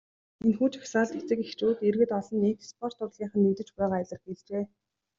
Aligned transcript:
Энэхүү 0.43 0.67
жагсаалд 0.75 1.13
эцэг 1.19 1.39
эхчүүд, 1.45 1.77
иргэд 1.87 2.11
олон 2.19 2.37
нийт, 2.43 2.59
спорт, 2.71 2.97
урлагийнхан 3.03 3.41
нэгдэж 3.43 3.69
буйгаа 3.75 3.99
илэрхийлжээ. 4.03 4.63